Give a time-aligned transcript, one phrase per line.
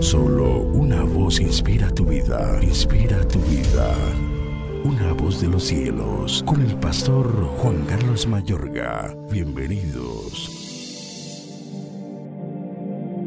[0.00, 3.94] Solo una voz inspira tu vida, inspira tu vida.
[4.84, 7.26] Una voz de los cielos, con el pastor
[7.58, 9.14] Juan Carlos Mayorga.
[9.30, 10.50] Bienvenidos.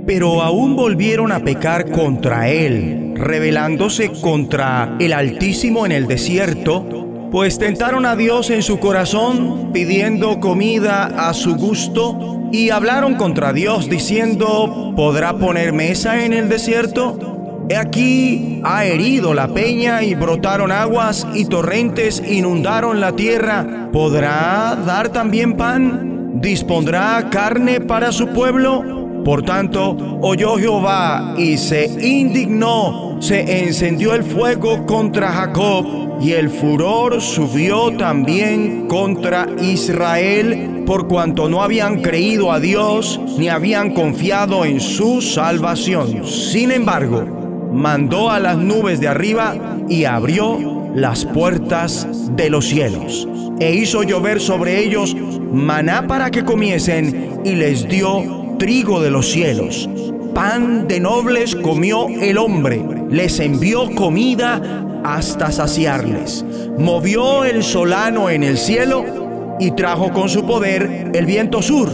[0.06, 7.58] Pero aún volvieron a pecar contra él, rebelándose contra el Altísimo en el desierto, pues
[7.58, 13.90] tentaron a Dios en su corazón, pidiendo comida a su gusto y hablaron contra Dios
[13.90, 17.66] diciendo, ¿podrá poner mesa en el desierto?
[17.70, 23.90] He aquí ha herido la peña y brotaron aguas y torrentes inundaron la tierra.
[23.94, 26.42] ¿Podrá dar también pan?
[26.42, 28.99] ¿Dispondrá carne para su pueblo?
[29.30, 36.50] Por tanto, oyó Jehová y se indignó, se encendió el fuego contra Jacob y el
[36.50, 44.66] furor subió también contra Israel por cuanto no habían creído a Dios ni habían confiado
[44.66, 46.26] en su salvación.
[46.26, 53.28] Sin embargo, mandó a las nubes de arriba y abrió las puertas de los cielos
[53.60, 55.16] e hizo llover sobre ellos
[55.54, 59.90] maná para que comiesen y les dio trigo de los cielos.
[60.36, 66.46] Pan de nobles comió el hombre, les envió comida hasta saciarles.
[66.78, 71.90] Movió el solano en el cielo y trajo con su poder el viento sur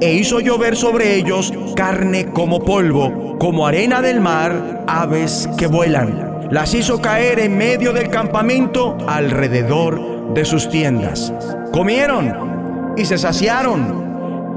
[0.00, 6.48] e hizo llover sobre ellos carne como polvo, como arena del mar, aves que vuelan.
[6.50, 11.32] Las hizo caer en medio del campamento alrededor de sus tiendas.
[11.72, 14.09] Comieron y se saciaron.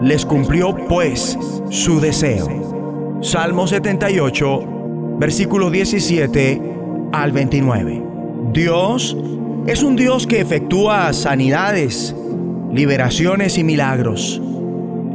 [0.03, 1.37] Les cumplió pues
[1.69, 3.19] su deseo.
[3.21, 6.61] Salmo 78, versículo 17
[7.13, 8.03] al 29.
[8.51, 9.15] Dios
[9.65, 12.13] es un Dios que efectúa sanidades,
[12.73, 14.41] liberaciones y milagros.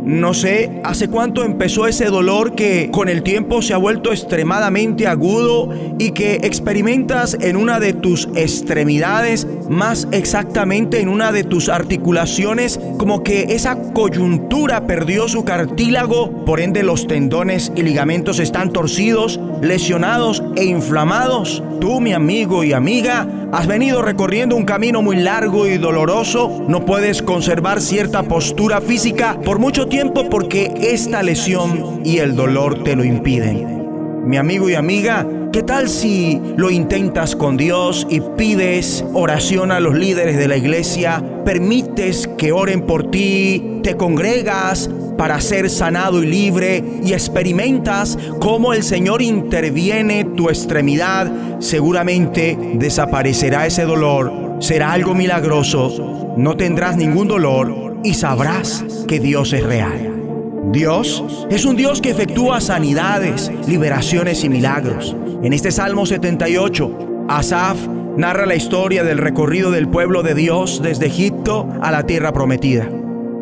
[0.09, 5.07] No sé hace cuánto empezó ese dolor que con el tiempo se ha vuelto extremadamente
[5.07, 11.69] agudo y que experimentas en una de tus extremidades, más exactamente en una de tus
[11.69, 18.73] articulaciones, como que esa coyuntura perdió su cartílago, por ende los tendones y ligamentos están
[18.73, 21.63] torcidos, lesionados e inflamados.
[21.81, 26.85] Tú, mi amigo y amiga, has venido recorriendo un camino muy largo y doloroso, no
[26.85, 32.97] puedes conservar cierta postura física por mucho tiempo porque esta lesión y el dolor te
[32.97, 33.79] lo impiden.
[34.27, 39.81] Mi amigo y amiga, ¿qué tal si lo intentas con Dios y pides oración a
[39.81, 41.25] los líderes de la iglesia?
[41.47, 48.73] Permites que oren por ti, te congregas para ser sanado y libre y experimentas cómo
[48.73, 57.27] el Señor interviene tu extremidad, seguramente desaparecerá ese dolor, será algo milagroso, no tendrás ningún
[57.27, 60.15] dolor y sabrás que Dios es real.
[60.71, 65.17] Dios es un Dios que efectúa sanidades, liberaciones y milagros.
[65.43, 67.77] En este Salmo 78, Asaf
[68.17, 72.89] narra la historia del recorrido del pueblo de Dios desde Egipto a la tierra prometida.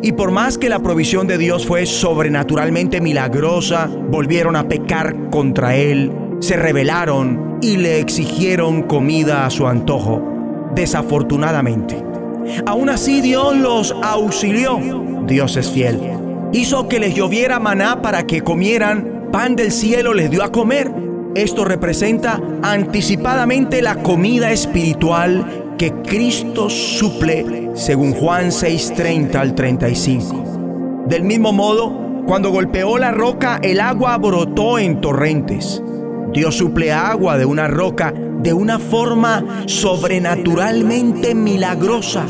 [0.01, 5.75] Y por más que la provisión de Dios fue sobrenaturalmente milagrosa, volvieron a pecar contra
[5.75, 10.21] Él, se rebelaron y le exigieron comida a su antojo,
[10.75, 12.03] desafortunadamente.
[12.65, 14.79] Aún así Dios los auxilió.
[15.25, 15.99] Dios es fiel
[16.51, 20.91] hizo que les lloviera maná para que comieran, pan del cielo les dio a comer.
[21.35, 31.05] Esto representa anticipadamente la comida espiritual que Cristo suple según Juan 6:30 al 35.
[31.07, 35.81] Del mismo modo, cuando golpeó la roca, el agua brotó en torrentes.
[36.33, 42.25] Dios suple agua de una roca de una forma sobrenaturalmente milagrosa.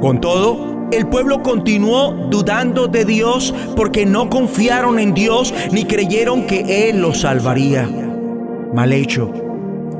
[0.00, 6.46] Con todo, el pueblo continuó dudando de Dios porque no confiaron en Dios ni creyeron
[6.46, 7.88] que Él los salvaría.
[8.74, 9.32] Mal hecho.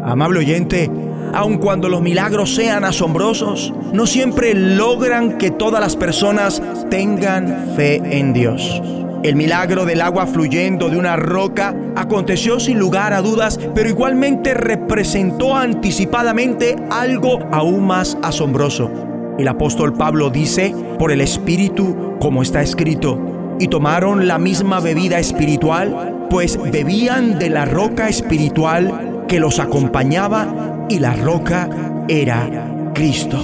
[0.03, 0.91] Amable oyente,
[1.34, 8.00] aun cuando los milagros sean asombrosos, no siempre logran que todas las personas tengan fe
[8.19, 8.83] en Dios.
[9.25, 14.54] El milagro del agua fluyendo de una roca aconteció sin lugar a dudas, pero igualmente
[14.54, 18.91] representó anticipadamente algo aún más asombroso.
[19.36, 25.19] El apóstol Pablo dice, por el Espíritu, como está escrito, y tomaron la misma bebida
[25.19, 31.68] espiritual, pues bebían de la roca espiritual que los acompañaba y la roca
[32.08, 33.38] era Cristo.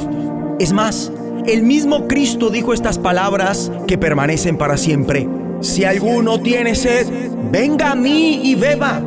[0.58, 1.12] Es más,
[1.46, 5.28] el mismo Cristo dijo estas palabras que permanecen para siempre.
[5.60, 7.06] Si alguno tiene sed,
[7.50, 9.00] venga a mí y beba.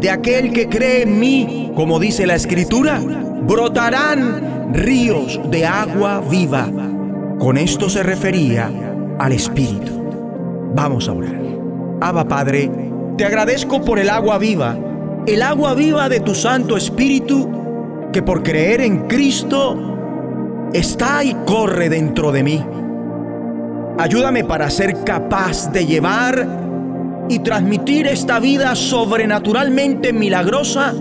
[0.00, 6.68] De aquel que cree en mí, como dice la escritura, brotarán ríos de agua viva.
[7.38, 8.70] Con esto se refería
[9.18, 10.70] al Espíritu.
[10.74, 11.40] Vamos a orar.
[12.00, 12.70] Abba Padre,
[13.16, 14.78] te agradezco por el agua viva
[15.28, 17.57] el agua viva de tu Santo Espíritu,
[18.12, 22.64] que por creer en Cristo está y corre dentro de mí.
[23.98, 30.94] Ayúdame para ser capaz de llevar y transmitir esta vida sobrenaturalmente milagrosa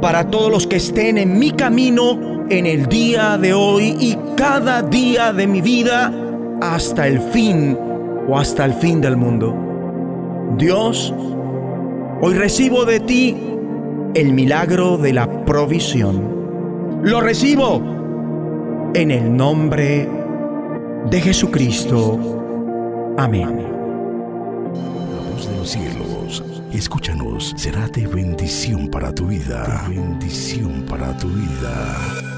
[0.00, 4.82] para todos los que estén en mi camino en el día de hoy y cada
[4.82, 6.12] día de mi vida
[6.60, 7.78] hasta el fin
[8.26, 9.54] o hasta el fin del mundo.
[10.58, 11.14] Dios,
[12.20, 13.51] hoy recibo de ti
[14.14, 17.00] el milagro de la provisión.
[17.02, 17.82] Lo recibo
[18.94, 20.08] en el nombre
[21.10, 23.14] de Jesucristo.
[23.16, 23.66] Amén.
[25.10, 29.86] La voz de los cielos, escúchanos, será de bendición para tu vida.
[29.88, 32.31] De bendición para tu vida.